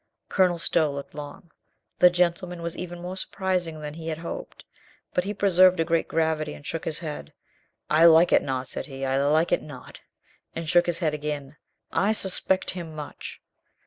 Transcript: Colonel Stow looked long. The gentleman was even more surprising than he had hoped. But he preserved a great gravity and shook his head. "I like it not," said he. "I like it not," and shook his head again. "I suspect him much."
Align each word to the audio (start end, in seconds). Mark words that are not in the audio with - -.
Colonel 0.29 0.57
Stow 0.57 0.91
looked 0.91 1.13
long. 1.13 1.51
The 1.99 2.09
gentleman 2.09 2.63
was 2.63 2.75
even 2.75 2.99
more 3.03 3.15
surprising 3.15 3.81
than 3.81 3.93
he 3.93 4.07
had 4.07 4.17
hoped. 4.17 4.65
But 5.13 5.25
he 5.25 5.31
preserved 5.31 5.79
a 5.79 5.85
great 5.85 6.07
gravity 6.07 6.55
and 6.55 6.65
shook 6.65 6.85
his 6.85 6.97
head. 6.97 7.33
"I 7.87 8.05
like 8.05 8.31
it 8.31 8.41
not," 8.41 8.67
said 8.67 8.87
he. 8.87 9.05
"I 9.05 9.23
like 9.23 9.51
it 9.51 9.61
not," 9.61 9.99
and 10.55 10.67
shook 10.67 10.87
his 10.87 10.97
head 10.97 11.13
again. 11.13 11.55
"I 11.91 12.13
suspect 12.13 12.71
him 12.71 12.95
much." 12.95 13.43